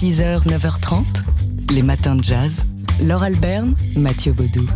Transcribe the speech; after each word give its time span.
6h, 0.00 0.46
9h30, 0.46 1.04
les 1.74 1.82
matins 1.82 2.16
de 2.16 2.24
jazz. 2.24 2.64
Laure 3.02 3.22
Alberne, 3.22 3.74
Mathieu 3.96 4.32
Baudou. 4.32 4.66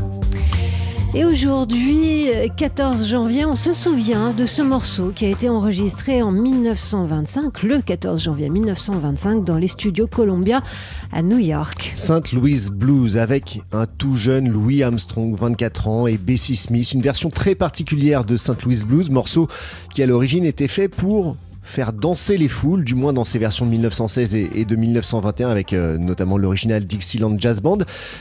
Et 1.15 1.25
aujourd'hui, 1.25 2.27
14 2.59 3.09
janvier, 3.09 3.47
on 3.47 3.57
se 3.57 3.73
souvient 3.73 4.35
de 4.35 4.45
ce 4.45 4.61
morceau 4.61 5.13
qui 5.15 5.25
a 5.25 5.31
été 5.31 5.49
enregistré 5.49 6.21
en 6.21 6.31
1925, 6.31 7.63
le 7.63 7.81
14 7.81 8.23
janvier 8.23 8.51
1925, 8.51 9.45
dans 9.45 9.57
les 9.57 9.69
studios 9.69 10.07
Columbia 10.07 10.63
à 11.11 11.23
New 11.23 11.39
York. 11.39 11.93
Saint 11.95 12.21
Louis 12.35 12.69
Blues 12.71 13.17
avec 13.17 13.63
un 13.73 13.87
tout 13.87 14.17
jeune 14.17 14.51
Louis 14.51 14.83
Armstrong, 14.83 15.35
24 15.35 15.89
ans, 15.89 16.07
et 16.07 16.19
Bessie 16.19 16.57
Smith, 16.57 16.93
une 16.93 17.01
version 17.01 17.31
très 17.31 17.55
particulière 17.55 18.27
de 18.27 18.37
Saint 18.37 18.59
Louis 18.63 18.83
Blues, 18.87 19.09
morceau 19.09 19.49
qui 19.95 20.03
à 20.03 20.07
l'origine 20.07 20.45
était 20.45 20.69
fait 20.69 20.89
pour 20.89 21.39
faire 21.65 21.93
danser 21.93 22.37
les 22.37 22.49
foules, 22.49 22.85
du 22.85 22.95
moins 22.95 23.13
dans 23.13 23.25
ses 23.25 23.39
versions 23.39 23.65
de 23.65 23.71
1916 23.71 24.35
et, 24.35 24.65
de 24.65 24.77
1921 24.77 25.49
avec 25.49 25.73
euh, 25.73 25.97
notamment 25.99 26.37
l'original 26.39 26.85
Dixieland 26.85 27.35
Jazz 27.39 27.61
Band. 27.61 27.79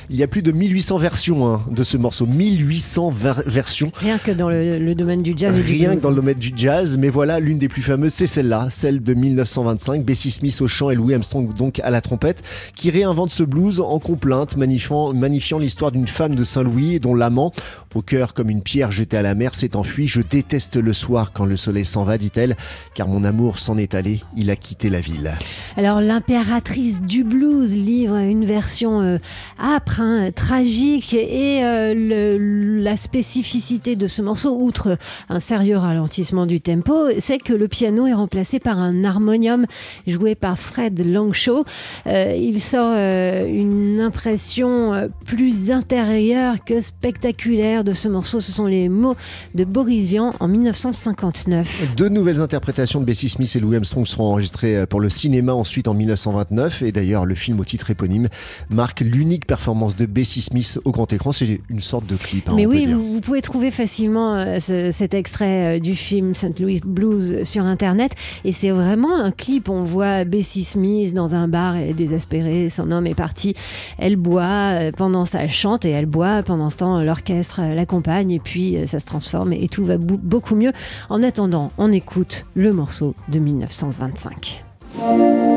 Il 0.10 0.16
y 0.16 0.24
a 0.24 0.28
plus 0.28 0.42
de 0.42 0.52
1800 0.52 0.98
versions 0.98 1.48
hein, 1.48 1.62
de 1.70 1.84
ce 1.84 1.98
morceau, 1.98 2.26
1800 2.26 3.14
versions. 3.46 3.92
Rien 3.96 4.18
que 4.18 4.32
dans 4.32 4.50
le, 4.50 4.96
domaine 4.96 5.22
du 5.22 5.34
jazz. 5.36 5.54
Rien 5.54 5.96
que 5.96 6.02
dans 6.02 6.10
le 6.10 6.16
domaine 6.16 6.40
du 6.40 6.54
jazz, 6.56 6.98
mais 6.98 7.10
voilà, 7.10 7.40
l'une 7.40 7.60
des 7.60 7.68
plus 7.68 7.82
fameuses, 7.82 8.14
c'est 8.14 8.28
celle-là, 8.28 8.68
celle 8.72 9.04
de 9.04 9.14
1925, 9.14 10.04
Bessie 10.04 10.32
Smith 10.32 10.60
au 10.62 10.68
chant 10.68 10.90
et 10.90 10.96
Louis 10.96 11.14
Armstrong 11.14 11.54
donc 11.54 11.80
à 11.82 11.90
la 11.90 12.02
trompette, 12.02 12.42
qui 12.76 12.90
réinvente 12.90 13.30
ce 13.30 13.44
blues 13.44 13.82
en 13.82 14.00
complainte, 14.00 14.56
magnifiant, 14.56 15.14
magnifiant 15.14 15.60
l'histoire 15.60 15.92
d'une 15.92 16.08
femme 16.08 16.36
de 16.36 16.44
Saint-Louis 16.44 17.00
dont 17.00 17.14
l'amant, 17.14 17.52
au 17.94 18.02
cœur 18.02 18.34
comme 18.34 18.50
une 18.50 18.62
pierre 18.62 18.92
jetée 18.92 19.18
à 19.18 19.22
la 19.22 19.36
mer, 19.36 19.54
s'est 19.56 19.76
enfui. 19.76 20.08
Je 20.08 20.22
déteste 20.22 20.78
le 20.78 20.94
soir 20.94 21.32
quand 21.34 21.46
le 21.46 21.58
soleil 21.58 21.86
s'en 21.86 22.04
va, 22.04 22.18
dit-elle, 22.18 22.56
car 22.96 23.08
mon 23.08 23.24
amour 23.34 23.58
s'en 23.58 23.80
est 23.80 23.96
allé, 23.96 24.20
il 24.38 24.52
a 24.52 24.56
quitté 24.56 24.92
la 24.92 25.00
ville. 25.00 25.34
Alors 25.76 26.02
l'impératrice 26.02 27.02
du 27.02 27.24
blues 27.24 27.74
livre 27.74 28.16
une 28.16 28.46
version 28.46 29.02
euh, 29.02 29.18
âpre, 29.60 30.02
hein, 30.02 30.30
tragique, 30.32 31.16
et 31.16 31.64
euh, 31.64 32.80
la 32.84 32.96
spécificité 32.96 33.96
de 33.96 34.08
ce 34.08 34.22
morceau, 34.22 34.56
outre 34.56 35.00
un 35.30 35.40
sérieux 35.40 35.78
ralentissement 35.78 36.46
du 36.46 36.62
tempo, 36.62 36.94
c'est 37.18 37.40
que 37.40 37.54
le 37.54 37.68
piano 37.68 38.06
est 38.06 38.14
remplacé 38.14 38.60
par 38.60 38.78
un 38.78 39.04
harmonium 39.04 39.66
joué 40.06 40.36
par 40.36 40.60
Fred 40.60 41.04
Longshaw. 41.04 41.66
Euh, 42.06 42.36
il 42.38 42.62
sort 42.62 42.94
une 42.94 44.00
impression 44.00 45.10
plus 45.26 45.72
intérieure 45.72 46.64
que 46.64 46.82
spectaculaire 46.82 47.84
de 47.84 47.94
ce 47.94 48.08
morceau. 48.08 48.42
Ce 48.42 48.52
sont 48.52 48.68
les 48.68 48.90
mots 48.90 49.16
de 49.56 49.64
Boris 49.64 50.10
Vian 50.10 50.34
en 50.40 50.48
1959. 50.48 51.96
Deux 51.98 52.10
nouvelles 52.10 52.40
interprétations 52.40 53.00
de 53.00 53.06
Bessie 53.06 53.23
Smith 53.30 53.56
et 53.56 53.60
Louis 53.60 53.76
Armstrong 53.76 54.06
seront 54.06 54.32
enregistrés 54.32 54.78
euh, 54.78 54.86
pour 54.86 55.00
le 55.00 55.10
cinéma 55.10 55.54
ensuite 55.54 55.88
en 55.88 55.94
1929. 55.94 56.82
Et 56.82 56.92
d'ailleurs, 56.92 57.26
le 57.26 57.36
film 57.36 57.60
au 57.60 57.66
titre 57.66 57.90
éponyme 57.90 58.30
marque 58.70 59.02
l'unique 59.02 59.46
performance 59.46 59.96
de 59.96 60.06
Bessie 60.06 60.42
Smith 60.42 60.80
au 60.86 60.92
grand 60.92 61.12
écran. 61.12 61.32
C'est 61.32 61.62
une 61.70 61.82
sorte 61.82 62.06
de 62.06 62.16
clip. 62.16 62.50
Hein, 62.50 62.54
Mais 62.56 62.66
oui, 62.66 62.86
vous, 62.86 63.22
pouvez 63.22 63.42
trouver 63.42 63.72
facilement 63.72 64.36
euh, 64.36 64.60
cet 64.60 65.14
extrait 65.14 65.78
euh, 65.78 65.80
du 65.80 65.96
film 65.96 66.34
St. 66.34 66.60
Louis 66.60 66.82
Blues 66.84 67.44
sur 67.44 67.64
Internet. 67.66 68.14
Et 68.46 68.52
c'est 68.52 68.72
vraiment 68.72 69.16
un 69.16 69.32
clip. 69.32 69.70
On 69.70 69.84
voit 69.84 70.26
Bessie 70.26 70.64
Smith 70.64 71.14
dans 71.14 71.36
un 71.36 71.48
bar, 71.48 71.76
elle 71.76 71.90
est 71.90 71.94
désespérée, 71.94 72.70
son 72.70 72.92
homme 72.92 73.08
est 73.08 73.16
parti. 73.16 73.56
Elle 73.98 74.16
boit 74.16 74.92
pendant 74.98 75.26
ça, 75.26 75.44
elle 75.44 75.52
chante 75.52 75.86
et 75.86 75.90
elle 75.90 76.06
boit. 76.06 76.44
Pendant 76.44 76.70
ce 76.70 76.78
temps, 76.78 77.02
l'orchestre 77.02 77.62
l'accompagne 77.74 78.32
et 78.32 78.40
puis 78.40 78.78
ça 78.86 79.00
se 79.00 79.06
transforme 79.06 79.54
et 79.54 79.68
tout 79.70 79.86
va 79.86 79.98
beaucoup 79.98 80.56
mieux. 80.56 80.72
En 81.10 81.24
attendant, 81.24 81.72
on 81.78 81.92
écoute 81.92 82.46
le 82.56 82.74
morceau 82.74 83.13
de 83.28 83.40
1925. 83.40 85.53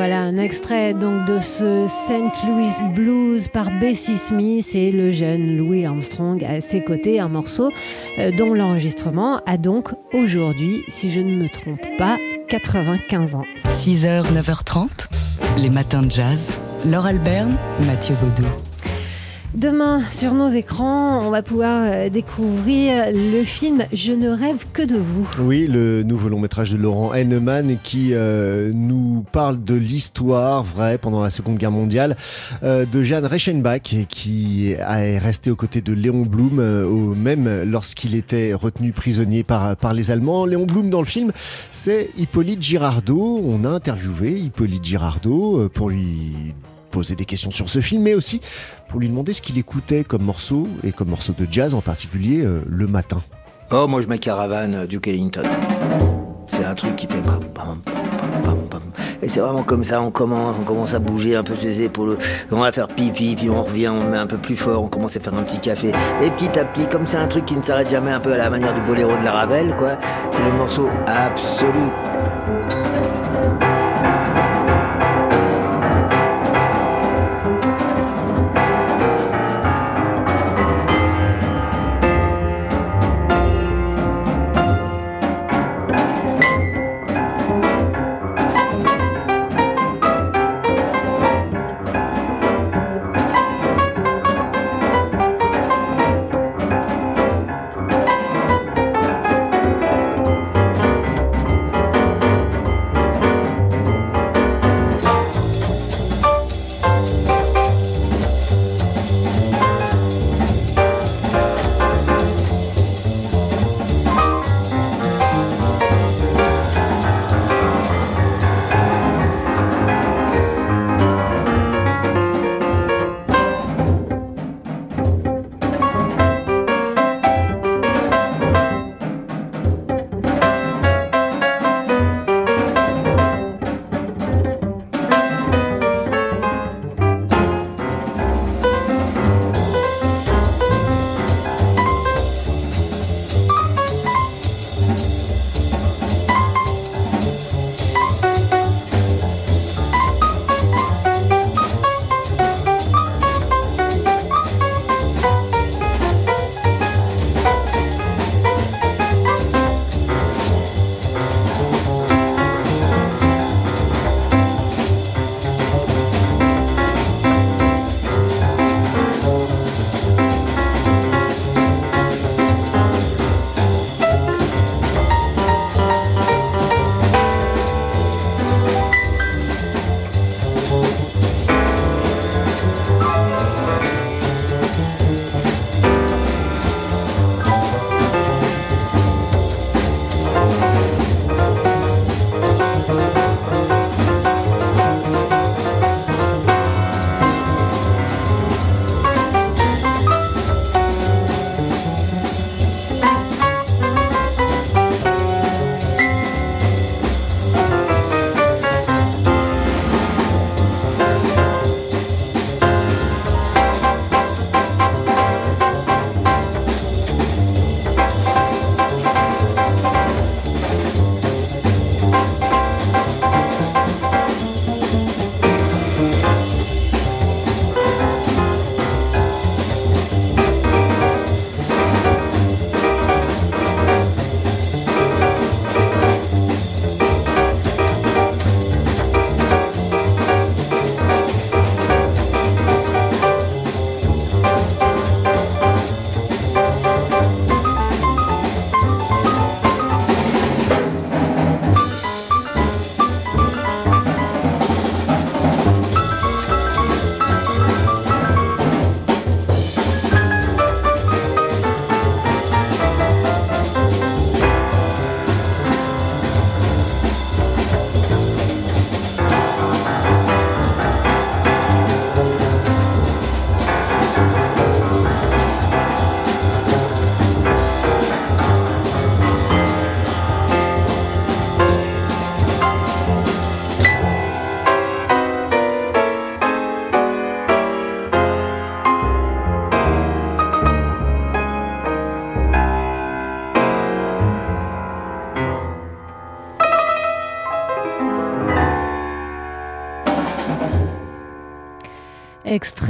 Voilà 0.00 0.22
un 0.22 0.38
extrait 0.38 0.94
donc 0.94 1.26
de 1.26 1.40
ce 1.40 1.86
St. 1.86 2.48
Louis 2.48 2.70
Blues 2.94 3.48
par 3.48 3.70
Bessie 3.70 4.16
Smith 4.16 4.74
et 4.74 4.90
le 4.90 5.10
jeune 5.10 5.58
Louis 5.58 5.84
Armstrong 5.84 6.42
à 6.42 6.62
ses 6.62 6.82
côtés, 6.82 7.20
un 7.20 7.28
morceau 7.28 7.70
euh, 8.18 8.30
dont 8.30 8.54
l'enregistrement 8.54 9.42
a 9.44 9.58
donc 9.58 9.90
aujourd'hui, 10.14 10.84
si 10.88 11.10
je 11.10 11.20
ne 11.20 11.36
me 11.36 11.50
trompe 11.50 11.86
pas, 11.98 12.16
95 12.48 13.34
ans. 13.34 13.44
6h, 13.68 14.32
9h30, 14.32 15.10
les 15.58 15.68
matins 15.68 16.00
de 16.00 16.10
jazz. 16.10 16.50
Laure 16.86 17.04
Alberne, 17.04 17.54
Mathieu 17.80 18.14
Baudou. 18.22 18.48
Demain, 19.54 20.00
sur 20.12 20.34
nos 20.34 20.48
écrans, 20.48 21.26
on 21.26 21.30
va 21.30 21.42
pouvoir 21.42 21.82
euh, 21.82 22.08
découvrir 22.08 23.06
le 23.12 23.42
film 23.42 23.84
Je 23.92 24.12
ne 24.12 24.28
rêve 24.28 24.64
que 24.72 24.82
de 24.82 24.94
vous. 24.94 25.28
Oui, 25.40 25.66
le 25.66 26.04
nouveau 26.04 26.28
long 26.28 26.38
métrage 26.38 26.70
de 26.70 26.76
Laurent 26.76 27.12
Henneman 27.12 27.76
qui 27.82 28.10
euh, 28.12 28.70
nous 28.72 29.24
parle 29.32 29.64
de 29.64 29.74
l'histoire 29.74 30.62
vraie 30.62 30.98
pendant 30.98 31.20
la 31.20 31.30
Seconde 31.30 31.58
Guerre 31.58 31.72
mondiale 31.72 32.16
euh, 32.62 32.86
de 32.86 33.02
Jeanne 33.02 33.26
Reichenbach 33.26 34.06
qui 34.08 34.70
est 34.70 35.18
resté 35.18 35.50
aux 35.50 35.56
côtés 35.56 35.80
de 35.80 35.94
Léon 35.94 36.22
Blum, 36.22 37.16
même 37.16 37.64
lorsqu'il 37.64 38.14
était 38.14 38.54
retenu 38.54 38.92
prisonnier 38.92 39.42
par, 39.42 39.76
par 39.76 39.94
les 39.94 40.12
Allemands. 40.12 40.46
Léon 40.46 40.64
Blum 40.64 40.90
dans 40.90 41.00
le 41.00 41.06
film, 41.06 41.32
c'est 41.72 42.10
Hippolyte 42.16 42.62
Girardot. 42.62 43.40
On 43.44 43.64
a 43.64 43.68
interviewé 43.68 44.38
Hippolyte 44.38 44.84
Girardot 44.84 45.68
pour 45.70 45.90
lui 45.90 46.54
poser 46.90 47.14
des 47.14 47.24
questions 47.24 47.50
sur 47.50 47.68
ce 47.68 47.80
film, 47.80 48.02
mais 48.02 48.14
aussi 48.14 48.40
pour 48.88 49.00
lui 49.00 49.08
demander 49.08 49.32
ce 49.32 49.40
qu'il 49.40 49.56
écoutait 49.58 50.04
comme 50.04 50.22
morceau, 50.22 50.68
et 50.84 50.92
comme 50.92 51.08
morceau 51.08 51.32
de 51.32 51.46
jazz 51.50 51.74
en 51.74 51.80
particulier, 51.80 52.44
euh, 52.44 52.62
le 52.68 52.86
matin. 52.86 53.22
Oh, 53.72 53.86
moi 53.86 54.00
je 54.02 54.08
mets 54.08 54.18
Caravane 54.18 54.74
euh, 54.74 54.86
Duke 54.86 55.06
Ellington. 55.08 55.42
C'est 56.48 56.64
un 56.64 56.74
truc 56.74 56.96
qui 56.96 57.06
fait 57.06 57.22
bam, 57.22 57.40
bam, 57.54 57.80
bam, 58.42 58.80
Et 59.22 59.28
c'est 59.28 59.40
vraiment 59.40 59.62
comme 59.62 59.84
ça, 59.84 60.02
on 60.02 60.10
commence, 60.10 60.56
on 60.60 60.64
commence 60.64 60.92
à 60.94 60.98
bouger 60.98 61.36
un 61.36 61.44
peu 61.44 61.54
ses 61.54 61.80
épaules, 61.82 62.18
on 62.50 62.58
va 62.58 62.72
faire 62.72 62.88
pipi, 62.88 63.36
puis 63.36 63.48
on 63.48 63.62
revient, 63.62 63.88
on 63.88 64.10
met 64.10 64.18
un 64.18 64.26
peu 64.26 64.38
plus 64.38 64.56
fort, 64.56 64.82
on 64.82 64.88
commence 64.88 65.16
à 65.16 65.20
faire 65.20 65.34
un 65.34 65.44
petit 65.44 65.60
café. 65.60 65.92
Et 66.22 66.30
petit 66.32 66.58
à 66.58 66.64
petit, 66.64 66.86
comme 66.88 67.06
c'est 67.06 67.16
un 67.16 67.28
truc 67.28 67.46
qui 67.46 67.54
ne 67.54 67.62
s'arrête 67.62 67.88
jamais, 67.88 68.10
un 68.10 68.20
peu 68.20 68.32
à 68.32 68.36
la 68.36 68.50
manière 68.50 68.74
du 68.74 68.80
boléro 68.82 69.16
de 69.16 69.22
la 69.24 69.32
Ravel, 69.32 69.74
quoi, 69.76 69.96
c'est 70.32 70.42
le 70.42 70.52
morceau 70.52 70.88
absolu. 71.06 72.89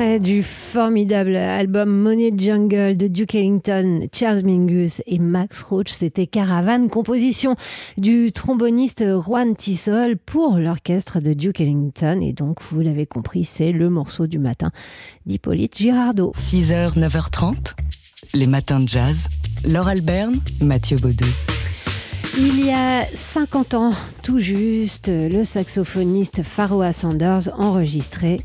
Extrait 0.00 0.18
du 0.18 0.42
formidable 0.42 1.36
album 1.36 1.90
Money 1.90 2.32
Jungle 2.34 2.96
de 2.96 3.06
Duke 3.06 3.34
Ellington, 3.34 4.08
Charles 4.14 4.42
Mingus 4.44 5.02
et 5.06 5.18
Max 5.18 5.60
Roach. 5.60 5.90
C'était 5.90 6.26
Caravane, 6.26 6.88
composition 6.88 7.54
du 7.98 8.32
tromboniste 8.32 9.04
Juan 9.22 9.54
Tissol 9.54 10.16
pour 10.16 10.56
l'orchestre 10.56 11.20
de 11.20 11.34
Duke 11.34 11.60
Ellington. 11.60 12.18
Et 12.22 12.32
donc, 12.32 12.62
vous 12.70 12.80
l'avez 12.80 13.04
compris, 13.04 13.44
c'est 13.44 13.72
le 13.72 13.90
morceau 13.90 14.26
du 14.26 14.38
matin 14.38 14.70
d'Hippolyte 15.26 15.76
Girardot. 15.76 16.32
6h, 16.34 16.98
9h30, 16.98 17.74
les 18.32 18.46
matins 18.46 18.80
de 18.80 18.88
jazz. 18.88 19.28
Laure 19.68 19.88
Alberne, 19.88 20.40
Mathieu 20.62 20.96
Baudou. 20.96 21.26
Il 22.38 22.64
y 22.64 22.70
a 22.70 23.04
50 23.04 23.74
ans, 23.74 23.92
tout 24.22 24.38
juste, 24.38 25.08
le 25.08 25.44
saxophoniste 25.44 26.42
Pharoah 26.42 26.94
Sanders 26.94 27.50
enregistrait 27.58 28.38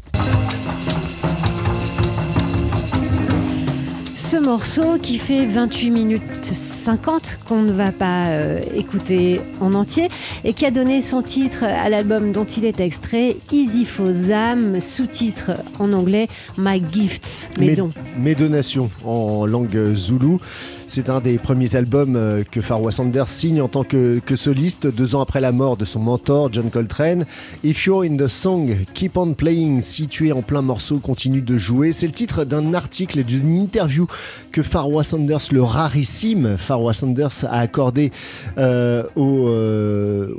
ce 4.25 4.37
morceau 4.37 4.97
qui 4.99 5.19
fait 5.19 5.45
28 5.45 5.91
minutes 5.91 6.45
50 6.45 7.37
qu'on 7.47 7.61
ne 7.61 7.71
va 7.71 7.91
pas 7.91 8.25
euh, 8.29 8.59
écouter 8.75 9.39
en 9.61 9.75
entier 9.75 10.07
et 10.43 10.53
qui 10.53 10.65
a 10.65 10.71
donné 10.71 11.03
son 11.03 11.21
titre 11.21 11.63
à 11.63 11.89
l'album 11.89 12.31
dont 12.31 12.43
il 12.43 12.65
est 12.65 12.79
extrait 12.79 13.35
Easy 13.51 13.85
for 13.85 14.07
Zam, 14.07 14.81
sous-titre 14.81 15.51
en 15.77 15.93
anglais 15.93 16.27
My 16.57 16.81
Gifts, 16.91 17.51
mes 17.59 17.75
dons. 17.75 17.91
Mes 18.17 18.33
donations 18.33 18.89
en 19.05 19.45
langue 19.45 19.93
zoulou. 19.93 20.39
C'est 20.87 21.09
un 21.09 21.19
des 21.19 21.37
premiers 21.37 21.75
albums 21.75 22.15
euh, 22.15 22.43
que 22.49 22.61
Pharoah 22.61 22.91
Sanders 22.91 23.27
signe 23.27 23.61
en 23.61 23.67
tant 23.67 23.83
que, 23.83 24.21
soliste, 24.35 24.87
deux 24.87 25.15
ans 25.15 25.21
après 25.21 25.41
la 25.41 25.51
mort 25.51 25.77
de 25.77 25.85
son 25.85 25.99
mentor 25.99 26.53
John 26.53 26.69
Coltrane. 26.69 27.25
If 27.63 27.85
You're 27.85 28.03
in 28.03 28.17
the 28.17 28.27
Song, 28.27 28.75
Keep 28.93 29.17
on 29.17 29.33
Playing, 29.33 29.81
situé 29.81 30.31
en 30.31 30.41
plein 30.41 30.61
morceau, 30.61 30.99
continue 30.99 31.41
de 31.41 31.57
jouer. 31.57 31.91
C'est 31.91 32.07
le 32.07 32.13
titre 32.13 32.45
d'un 32.45 32.73
article, 32.73 33.23
d'une 33.23 33.59
interview 33.59 34.07
que 34.51 34.61
Pharoah 34.61 35.03
Sanders, 35.03 35.47
le 35.51 35.63
rarissime 35.63 36.55
Pharoah 36.57 36.93
Sanders, 36.93 37.43
a 37.43 37.59
accordé 37.59 38.11
euh, 38.57 39.03
au, 39.15 39.49
euh, 39.49 40.33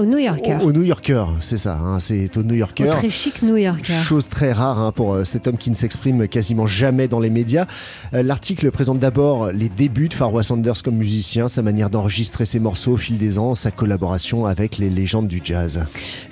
au 0.00 0.06
New 0.06 0.18
Yorker. 0.18 0.56
Au, 0.62 0.72
New 0.72 0.82
Yorker, 0.82 1.26
c'est 1.40 1.58
ça. 1.58 1.76
Hein, 1.76 2.00
c'est 2.00 2.34
au 2.36 2.42
New 2.42 2.54
Yorker. 2.54 2.88
Au 2.88 2.92
très 2.92 3.10
chic 3.10 3.42
New 3.42 3.56
Yorker. 3.56 4.00
Chose 4.02 4.28
très 4.28 4.52
rare 4.52 4.78
hein, 4.78 4.92
pour 4.92 5.12
euh, 5.12 5.24
cet 5.24 5.46
homme 5.46 5.58
qui 5.58 5.68
ne 5.68 5.74
s'exprime 5.74 6.26
quasiment 6.26 6.66
jamais 6.66 7.06
dans 7.06 7.20
les 7.20 7.28
médias. 7.28 7.66
Euh, 8.14 8.22
l'article 8.22 8.70
présente 8.70 8.98
d'abord 8.98 9.52
les 9.52 9.68
débuts 9.68 10.08
de 10.08 10.14
Pharoah 10.14 10.42
Sanders 10.42 10.82
comme 10.82 10.96
musicien, 10.96 11.48
sa 11.48 11.60
manière 11.60 11.90
d'enregistrer 11.90 12.46
ses 12.46 12.60
morceaux 12.60 12.92
au 12.92 12.96
fil 12.96 13.18
des 13.18 13.38
ans, 13.38 13.54
sa 13.54 13.70
collaboration 13.70 14.46
avec 14.46 14.78
les 14.78 14.88
légendes 14.88 15.28
du 15.28 15.42
jazz. 15.44 15.80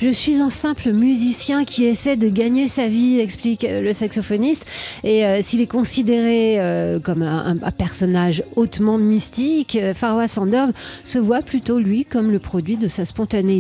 Je 0.00 0.08
suis 0.08 0.36
un 0.36 0.50
simple 0.50 0.92
musicien 0.92 1.64
qui 1.64 1.84
essaie 1.84 2.16
de 2.16 2.28
gagner 2.28 2.68
sa 2.68 2.88
vie, 2.88 3.20
explique 3.20 3.64
euh, 3.64 3.82
le 3.82 3.92
saxophoniste. 3.92 4.64
Et 5.04 5.22
s'il 5.42 5.60
est 5.60 5.66
considéré 5.66 6.60
comme 7.02 7.22
un, 7.22 7.56
un, 7.62 7.70
personnage 7.70 8.42
hautement 8.56 8.98
mystique, 8.98 9.78
Pharoah 9.94 10.28
Sanders 10.28 10.68
se 11.04 11.18
voit 11.18 11.40
plutôt 11.40 11.78
lui 11.78 12.04
comme 12.04 12.30
le 12.30 12.38
produit 12.38 12.76
de 12.76 12.88
sa 12.88 13.04
spontanéité 13.04 13.57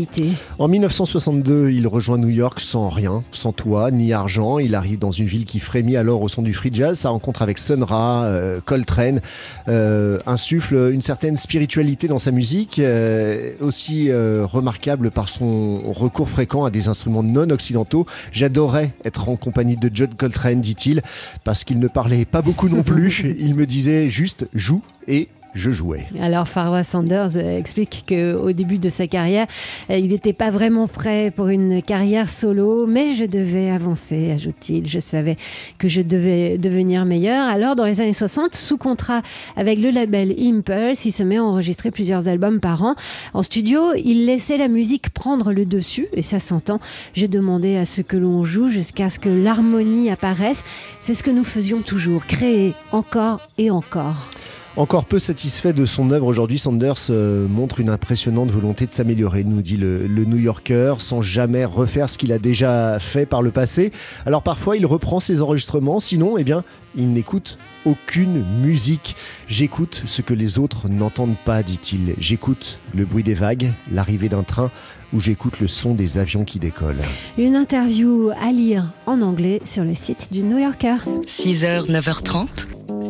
en 0.58 0.68
1962, 0.68 1.70
il 1.70 1.86
rejoint 1.86 2.18
New 2.18 2.28
York 2.28 2.60
sans 2.60 2.88
rien, 2.88 3.22
sans 3.32 3.52
toit, 3.52 3.90
ni 3.90 4.12
argent. 4.12 4.58
Il 4.58 4.74
arrive 4.74 4.98
dans 4.98 5.10
une 5.10 5.26
ville 5.26 5.44
qui 5.44 5.60
frémit 5.60 5.96
alors 5.96 6.22
au 6.22 6.28
son 6.28 6.42
du 6.42 6.54
free 6.54 6.70
jazz. 6.72 6.98
Sa 6.98 7.10
rencontre 7.10 7.42
avec 7.42 7.58
Sun 7.58 7.82
Ra, 7.82 8.24
euh, 8.24 8.60
Coltrane, 8.64 9.20
euh, 9.68 10.18
insuffle 10.26 10.90
une 10.92 11.02
certaine 11.02 11.36
spiritualité 11.36 12.08
dans 12.08 12.18
sa 12.18 12.30
musique, 12.30 12.78
euh, 12.78 13.52
aussi 13.60 14.10
remarquable 14.12 15.10
par 15.10 15.28
son 15.28 15.92
recours 15.92 16.28
fréquent 16.28 16.64
à 16.64 16.70
des 16.70 16.88
instruments 16.88 17.22
non 17.22 17.50
occidentaux. 17.50 18.06
J'adorais 18.32 18.92
être 19.04 19.28
en 19.28 19.36
compagnie 19.36 19.76
de 19.76 19.90
John 19.92 20.14
Coltrane, 20.14 20.60
dit-il, 20.60 21.02
parce 21.44 21.64
qu'il 21.64 21.78
ne 21.78 21.88
parlait 21.88 22.24
pas 22.24 22.42
beaucoup 22.42 22.68
non 22.68 22.82
plus. 22.82 23.36
il 23.38 23.54
me 23.54 23.66
disait 23.66 24.08
juste 24.08 24.48
joue 24.54 24.82
et 25.06 25.28
je 25.58 25.70
jouais. 25.70 26.06
Alors 26.20 26.48
Pharoah 26.48 26.84
Sanders 26.84 27.36
euh, 27.36 27.58
explique 27.58 28.04
qu'au 28.08 28.52
début 28.52 28.78
de 28.78 28.88
sa 28.88 29.06
carrière, 29.06 29.46
euh, 29.90 29.98
il 29.98 30.08
n'était 30.08 30.32
pas 30.32 30.50
vraiment 30.50 30.88
prêt 30.88 31.32
pour 31.34 31.48
une 31.48 31.82
carrière 31.82 32.30
solo, 32.30 32.86
mais 32.86 33.14
je 33.14 33.24
devais 33.24 33.70
avancer, 33.70 34.30
ajoute-t-il. 34.30 34.86
Je 34.86 35.00
savais 35.00 35.36
que 35.78 35.88
je 35.88 36.00
devais 36.00 36.58
devenir 36.58 37.04
meilleur. 37.04 37.46
Alors 37.46 37.76
dans 37.76 37.84
les 37.84 38.00
années 38.00 38.12
60, 38.12 38.54
sous 38.54 38.78
contrat 38.78 39.22
avec 39.56 39.78
le 39.78 39.90
label 39.90 40.34
Impulse, 40.38 41.04
il 41.04 41.12
se 41.12 41.22
met 41.22 41.36
à 41.36 41.44
enregistrer 41.44 41.90
plusieurs 41.90 42.28
albums 42.28 42.60
par 42.60 42.82
an. 42.82 42.94
En 43.34 43.42
studio, 43.42 43.92
il 43.96 44.26
laissait 44.26 44.56
la 44.56 44.68
musique 44.68 45.10
prendre 45.10 45.52
le 45.52 45.64
dessus, 45.64 46.06
et 46.14 46.22
ça 46.22 46.38
s'entend. 46.38 46.80
Je 47.14 47.26
demandais 47.26 47.76
à 47.76 47.86
ce 47.86 48.02
que 48.02 48.16
l'on 48.16 48.44
joue 48.44 48.68
jusqu'à 48.68 49.10
ce 49.10 49.18
que 49.18 49.28
l'harmonie 49.28 50.10
apparaisse. 50.10 50.62
C'est 51.02 51.14
ce 51.14 51.22
que 51.22 51.30
nous 51.30 51.44
faisions 51.44 51.82
toujours, 51.82 52.26
créer 52.26 52.74
encore 52.92 53.40
et 53.58 53.70
encore. 53.70 54.28
Encore 54.78 55.06
peu 55.06 55.18
satisfait 55.18 55.72
de 55.72 55.84
son 55.86 56.12
œuvre 56.12 56.26
aujourd'hui, 56.26 56.60
Sanders 56.60 57.08
euh, 57.10 57.48
montre 57.48 57.80
une 57.80 57.90
impressionnante 57.90 58.52
volonté 58.52 58.86
de 58.86 58.92
s'améliorer, 58.92 59.42
nous 59.42 59.60
dit 59.60 59.76
le, 59.76 60.06
New 60.06 60.36
Yorker, 60.36 60.94
sans 60.98 61.20
jamais 61.20 61.64
refaire 61.64 62.08
ce 62.08 62.16
qu'il 62.16 62.30
a 62.30 62.38
déjà 62.38 63.00
fait 63.00 63.26
par 63.26 63.42
le 63.42 63.50
passé. 63.50 63.90
Alors 64.24 64.44
parfois, 64.44 64.76
il 64.76 64.86
reprend 64.86 65.18
ses 65.18 65.42
enregistrements, 65.42 65.98
sinon, 65.98 66.38
eh 66.38 66.44
bien, 66.44 66.62
il 66.94 67.12
n'écoute 67.12 67.58
aucune 67.86 68.44
musique. 68.62 69.16
J'écoute 69.48 70.04
ce 70.06 70.22
que 70.22 70.32
les 70.32 70.60
autres 70.60 70.88
n'entendent 70.88 71.38
pas, 71.44 71.64
dit-il. 71.64 72.14
J'écoute 72.16 72.78
le 72.94 73.04
bruit 73.04 73.24
des 73.24 73.34
vagues, 73.34 73.72
l'arrivée 73.90 74.28
d'un 74.28 74.44
train, 74.44 74.70
ou 75.12 75.18
j'écoute 75.18 75.58
le 75.58 75.66
son 75.66 75.94
des 75.94 76.18
avions 76.18 76.44
qui 76.44 76.60
décollent. 76.60 77.02
Une 77.36 77.56
interview 77.56 78.30
à 78.40 78.52
lire 78.52 78.92
en 79.06 79.22
anglais 79.22 79.60
sur 79.64 79.82
le 79.82 79.96
site 79.96 80.28
du 80.30 80.44
New 80.44 80.58
Yorker. 80.58 80.98
6h, 81.26 81.90
9h30, 81.90 82.46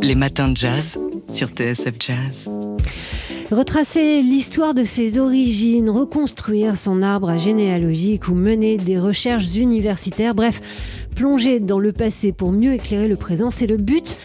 les 0.01 0.15
matins 0.15 0.49
de 0.49 0.57
jazz 0.57 0.99
sur 1.29 1.49
TSF 1.49 1.95
Jazz. 1.99 2.51
Retracer 3.51 4.23
l'histoire 4.23 4.75
de 4.75 4.85
ses 4.85 5.19
origines, 5.19 5.89
reconstruire 5.89 6.77
son 6.77 7.03
arbre 7.03 7.39
généalogique 7.39 8.29
ou 8.29 8.35
mener 8.35 8.77
des 8.77 8.99
recherches 8.99 9.55
universitaires, 9.55 10.35
bref, 10.35 11.07
plonger 11.15 11.61
dans 11.61 11.79
le 11.79 11.93
passé 11.93 12.33
pour 12.33 12.53
mieux 12.53 12.75
éclairer 12.75 13.09
le 13.09 13.17
présent, 13.17 13.51
c'est 13.51 13.67
le 13.67 13.77
but 13.77 14.17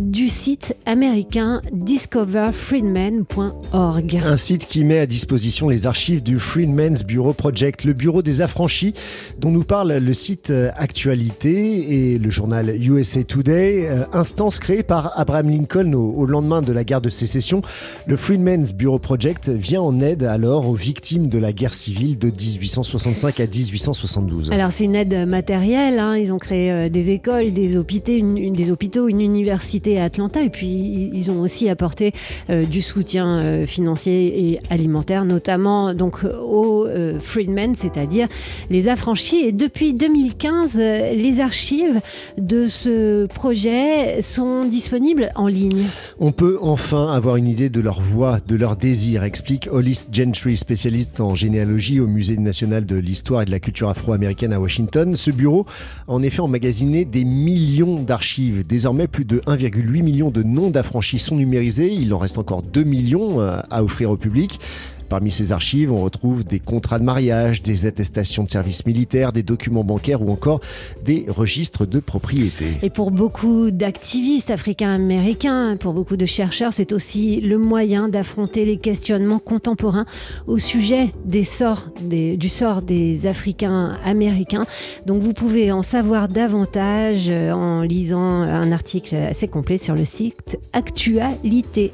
du 0.00 0.28
site 0.28 0.76
américain 0.86 1.60
discoverfreedmen.org. 1.72 4.20
Un 4.24 4.36
site 4.36 4.66
qui 4.66 4.84
met 4.84 4.98
à 4.98 5.06
disposition 5.06 5.68
les 5.68 5.86
archives 5.86 6.22
du 6.22 6.38
Freedmen's 6.38 7.04
Bureau 7.04 7.32
Project, 7.32 7.84
le 7.84 7.92
bureau 7.92 8.22
des 8.22 8.40
affranchis 8.40 8.94
dont 9.38 9.50
nous 9.50 9.64
parle 9.64 9.92
le 9.92 10.14
site 10.14 10.52
Actualité 10.76 12.12
et 12.12 12.18
le 12.18 12.30
journal 12.30 12.68
USA 12.68 13.24
Today, 13.24 13.88
euh, 13.88 14.04
instance 14.12 14.58
créée 14.58 14.82
par 14.82 15.18
Abraham 15.18 15.50
Lincoln 15.50 15.92
au, 15.92 16.26
lendemain 16.26 16.62
de 16.62 16.72
la 16.72 16.84
guerre 16.84 17.00
de 17.00 17.10
sécession. 17.10 17.62
Le 18.06 18.16
Freedmen's 18.16 18.72
Bureau 18.72 18.98
Project 18.98 19.48
vient 19.48 19.82
en 19.82 20.00
aide 20.00 20.22
alors 20.22 20.68
aux 20.68 20.74
victimes 20.74 21.28
de 21.28 21.38
la 21.38 21.52
guerre 21.52 21.74
civile 21.74 22.18
de 22.18 22.28
1865 22.28 23.40
à 23.40 23.46
1872. 23.46 24.50
Alors 24.52 24.70
c'est 24.70 24.84
une 24.84 24.94
aide 24.94 25.28
matérielle, 25.28 25.98
hein. 25.98 26.16
ils 26.16 26.32
ont 26.32 26.38
créé 26.38 26.70
euh, 26.70 26.88
des 26.88 27.10
écoles, 27.10 27.52
des 27.52 27.76
hôpitaux, 27.76 28.12
une, 28.12 28.52
des 28.52 28.70
hôpitaux, 28.70 29.08
une 29.08 29.20
université 29.20 29.65
à 29.98 30.04
Atlanta 30.04 30.42
et 30.42 30.50
puis 30.50 31.10
ils 31.12 31.30
ont 31.30 31.40
aussi 31.40 31.68
apporté 31.68 32.12
euh, 32.50 32.64
du 32.64 32.82
soutien 32.82 33.38
euh, 33.38 33.66
financier 33.66 34.50
et 34.50 34.60
alimentaire, 34.70 35.24
notamment 35.24 35.92
donc 35.94 36.24
aux 36.24 36.86
euh, 36.86 37.18
freedmen, 37.20 37.74
c'est-à-dire 37.74 38.28
les 38.70 38.88
affranchis. 38.88 39.36
Et 39.36 39.52
depuis 39.52 39.92
2015, 39.92 40.76
les 40.76 41.40
archives 41.40 42.00
de 42.38 42.66
ce 42.68 43.26
projet 43.26 44.22
sont 44.22 44.62
disponibles 44.62 45.30
en 45.34 45.48
ligne. 45.48 45.86
On 46.20 46.32
peut 46.32 46.58
enfin 46.60 47.12
avoir 47.12 47.36
une 47.36 47.48
idée 47.48 47.68
de 47.68 47.80
leur 47.80 48.00
voix, 48.00 48.38
de 48.46 48.56
leur 48.56 48.76
désir, 48.76 49.24
explique 49.24 49.68
Hollis 49.70 50.06
Gentry, 50.12 50.56
spécialiste 50.56 51.20
en 51.20 51.34
généalogie 51.34 52.00
au 52.00 52.06
Musée 52.06 52.36
national 52.36 52.86
de 52.86 52.96
l'histoire 52.96 53.42
et 53.42 53.44
de 53.44 53.50
la 53.50 53.60
culture 53.60 53.88
afro-américaine 53.88 54.52
à 54.52 54.60
Washington. 54.60 55.16
Ce 55.16 55.30
bureau 55.30 55.66
en 56.06 56.22
effet 56.22 56.40
emmagasiné 56.40 57.04
des 57.04 57.24
millions 57.24 58.02
d'archives, 58.02 58.66
désormais 58.66 59.06
plus 59.06 59.24
de 59.24 59.42
1,8 59.56 60.02
million 60.02 60.30
de 60.30 60.42
noms 60.42 60.70
d'affranchis 60.70 61.18
sont 61.18 61.36
numérisés. 61.36 61.92
Il 61.92 62.12
en 62.14 62.18
reste 62.18 62.38
encore 62.38 62.62
2 62.62 62.84
millions 62.84 63.40
euh, 63.40 63.60
à 63.70 63.82
offrir 63.82 64.10
au 64.10 64.16
public. 64.16 64.60
Parmi 65.08 65.30
ces 65.30 65.52
archives, 65.52 65.92
on 65.92 66.02
retrouve 66.02 66.44
des 66.44 66.58
contrats 66.58 66.98
de 66.98 67.04
mariage, 67.04 67.62
des 67.62 67.86
attestations 67.86 68.44
de 68.44 68.50
services 68.50 68.86
militaires, 68.86 69.32
des 69.32 69.42
documents 69.42 69.84
bancaires 69.84 70.22
ou 70.22 70.30
encore 70.30 70.60
des 71.04 71.26
registres 71.28 71.86
de 71.86 72.00
propriété. 72.00 72.78
Et 72.82 72.90
pour 72.90 73.10
beaucoup 73.10 73.70
d'activistes 73.70 74.50
africains-américains, 74.50 75.76
pour 75.78 75.92
beaucoup 75.92 76.16
de 76.16 76.26
chercheurs, 76.26 76.72
c'est 76.72 76.92
aussi 76.92 77.40
le 77.40 77.58
moyen 77.58 78.08
d'affronter 78.08 78.64
les 78.64 78.78
questionnements 78.78 79.38
contemporains 79.38 80.06
au 80.46 80.58
sujet 80.58 81.12
du 81.24 81.44
sort 81.44 82.82
des 82.82 83.26
Africains-américains. 83.26 84.64
Donc 85.06 85.22
vous 85.22 85.32
pouvez 85.32 85.72
en 85.72 85.82
savoir 85.82 86.28
davantage 86.28 87.28
euh, 87.28 87.52
en 87.52 87.82
lisant 87.82 88.42
un 88.42 88.72
article 88.72 89.14
assez 89.14 89.48
complet 89.48 89.78
sur 89.78 89.94
le 89.94 90.04
site 90.04 90.58
Actualité. 90.72 91.92